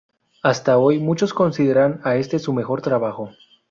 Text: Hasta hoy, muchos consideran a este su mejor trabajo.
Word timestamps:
Hasta 0.41 0.79
hoy, 0.79 0.97
muchos 0.97 1.31
consideran 1.31 2.01
a 2.03 2.15
este 2.15 2.39
su 2.39 2.53
mejor 2.53 2.81
trabajo. 2.81 3.29